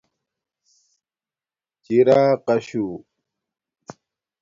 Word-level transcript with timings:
چیراقاشُݸ 1.83 2.85